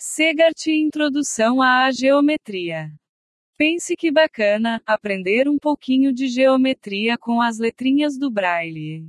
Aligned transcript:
Segart 0.00 0.68
Introdução 0.68 1.60
à 1.60 1.90
Geometria. 1.90 2.88
Pense 3.56 3.96
que 3.96 4.12
bacana 4.12 4.80
aprender 4.86 5.48
um 5.48 5.58
pouquinho 5.58 6.12
de 6.12 6.28
geometria 6.28 7.18
com 7.18 7.42
as 7.42 7.58
letrinhas 7.58 8.16
do 8.16 8.30
Braille. 8.30 9.08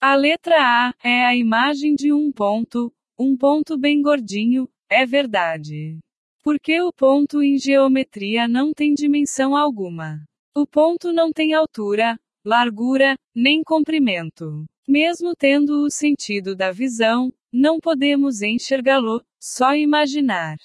A 0.00 0.14
letra 0.14 0.56
A 0.56 0.94
é 1.06 1.26
a 1.26 1.36
imagem 1.36 1.94
de 1.94 2.10
um 2.10 2.32
ponto, 2.32 2.90
um 3.18 3.36
ponto 3.36 3.76
bem 3.76 4.00
gordinho, 4.00 4.66
é 4.88 5.04
verdade. 5.04 5.98
Porque 6.42 6.80
o 6.80 6.90
ponto 6.90 7.42
em 7.42 7.58
geometria 7.58 8.48
não 8.48 8.72
tem 8.72 8.94
dimensão 8.94 9.54
alguma. 9.54 10.24
O 10.56 10.66
ponto 10.66 11.12
não 11.12 11.30
tem 11.32 11.52
altura, 11.52 12.18
largura, 12.42 13.14
nem 13.36 13.62
comprimento. 13.62 14.64
Mesmo 14.88 15.34
tendo 15.36 15.84
o 15.84 15.90
sentido 15.90 16.56
da 16.56 16.72
visão, 16.72 17.30
não 17.56 17.78
podemos 17.78 18.42
enxergá-lo, 18.42 19.24
só 19.40 19.76
imaginar. 19.76 20.56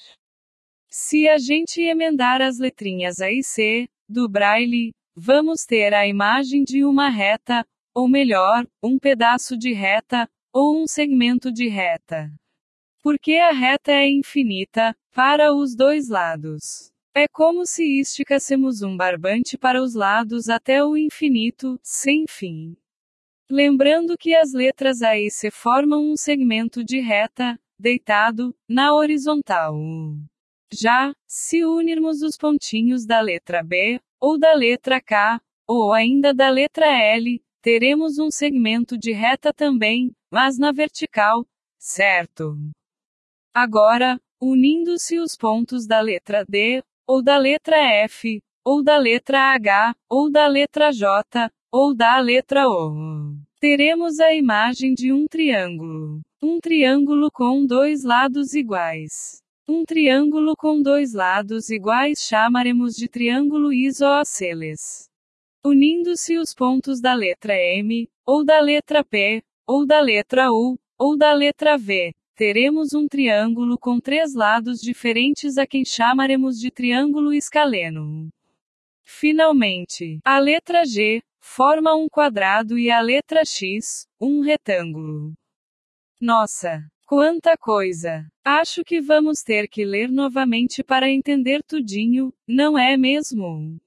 Se 0.90 1.30
a 1.30 1.38
gente 1.38 1.80
emendar 1.80 2.42
as 2.42 2.58
letrinhas 2.58 3.20
A 3.20 3.32
e 3.32 3.44
C, 3.44 3.88
do 4.10 4.28
Braille, 4.28 4.90
vamos 5.16 5.66
ter 5.66 5.94
a 5.94 6.08
imagem 6.08 6.64
de 6.64 6.84
uma 6.84 7.08
reta, 7.08 7.64
ou 7.94 8.10
melhor, 8.10 8.66
um 8.82 8.98
pedaço 8.98 9.56
de 9.56 9.72
reta, 9.72 10.28
ou 10.52 10.82
um 10.82 10.88
segmento 10.88 11.52
de 11.52 11.68
reta. 11.68 12.34
Porque 13.04 13.36
a 13.36 13.52
reta 13.52 13.92
é 13.92 14.10
infinita, 14.10 14.96
para 15.14 15.54
os 15.54 15.76
dois 15.76 16.10
lados. 16.10 16.92
É 17.14 17.28
como 17.28 17.68
se 17.68 18.00
esticássemos 18.00 18.82
um 18.82 18.98
barbante 18.98 19.60
para 19.60 19.80
os 19.80 19.94
lados 19.94 20.50
até 20.50 20.84
o 20.84 20.98
infinito, 20.98 21.80
sem 21.84 22.26
fim. 22.28 22.76
Lembrando 23.52 24.16
que 24.16 24.36
as 24.36 24.54
letras 24.54 25.02
A 25.02 25.18
e 25.18 25.32
C 25.32 25.50
formam 25.50 26.12
um 26.12 26.16
segmento 26.16 26.84
de 26.84 27.00
reta, 27.00 27.60
deitado, 27.80 28.56
na 28.70 28.94
horizontal. 28.94 29.76
Já, 30.72 31.12
se 31.28 31.66
unirmos 31.66 32.22
os 32.22 32.38
pontinhos 32.38 33.08
da 33.08 33.20
letra 33.20 33.64
B, 33.64 34.00
ou 34.22 34.38
da 34.38 34.54
letra 34.54 35.02
K, 35.02 35.42
ou 35.68 35.92
ainda 35.92 36.32
da 36.32 36.48
letra 36.52 36.86
L, 36.86 37.42
teremos 37.60 38.20
um 38.20 38.30
segmento 38.30 38.96
de 38.96 39.12
reta 39.12 39.52
também, 39.52 40.12
mas 40.32 40.60
na 40.60 40.72
vertical, 40.72 41.44
certo? 41.80 42.56
Agora, 43.52 44.22
unindo-se 44.40 45.20
os 45.20 45.36
pontos 45.36 45.88
da 45.88 46.00
letra 46.00 46.46
D, 46.48 46.84
ou 47.08 47.24
da 47.24 47.40
letra 47.40 47.78
F, 48.04 48.40
ou 48.66 48.84
da 48.84 48.98
letra 48.98 49.54
H, 49.54 49.96
ou 50.10 50.30
da 50.32 50.48
letra 50.48 50.92
J, 50.92 51.52
ou 51.72 51.96
da 51.96 52.20
letra 52.20 52.68
O. 52.68 53.36
Teremos 53.60 54.20
a 54.20 54.34
imagem 54.34 54.94
de 54.94 55.12
um 55.12 55.26
triângulo. 55.28 56.22
Um 56.42 56.60
triângulo 56.60 57.30
com 57.32 57.66
dois 57.66 58.04
lados 58.04 58.54
iguais. 58.54 59.42
Um 59.68 59.84
triângulo 59.84 60.56
com 60.58 60.82
dois 60.82 61.14
lados 61.14 61.70
iguais 61.70 62.20
chamaremos 62.28 62.96
de 62.96 63.08
triângulo 63.08 63.74
isósceles. 63.74 65.10
Unindo-se 65.64 66.38
os 66.38 66.54
pontos 66.54 67.02
da 67.02 67.14
letra 67.14 67.54
M, 67.54 68.08
ou 68.26 68.46
da 68.46 68.62
letra 68.62 69.04
P, 69.04 69.44
ou 69.68 69.86
da 69.86 70.00
letra 70.00 70.52
U, 70.52 70.78
ou 70.98 71.18
da 71.18 71.34
letra 71.34 71.78
V, 71.78 72.14
teremos 72.36 72.94
um 72.94 73.08
triângulo 73.08 73.78
com 73.78 74.00
três 74.00 74.34
lados 74.34 74.80
diferentes 74.80 75.58
a 75.58 75.68
quem 75.68 75.84
chamaremos 75.84 76.58
de 76.58 76.72
triângulo 76.72 77.34
escaleno. 77.34 78.30
Finalmente, 79.12 80.20
a 80.24 80.38
letra 80.38 80.86
G 80.86 81.20
forma 81.42 81.96
um 81.96 82.08
quadrado 82.08 82.78
e 82.78 82.92
a 82.92 83.02
letra 83.02 83.44
X, 83.44 84.08
um 84.22 84.40
retângulo. 84.40 85.34
Nossa, 86.22 86.88
quanta 87.08 87.58
coisa! 87.58 88.30
Acho 88.46 88.84
que 88.84 89.02
vamos 89.02 89.42
ter 89.42 89.68
que 89.68 89.84
ler 89.84 90.10
novamente 90.10 90.84
para 90.84 91.10
entender 91.10 91.64
tudinho, 91.68 92.32
não 92.48 92.78
é 92.78 92.96
mesmo? 92.96 93.78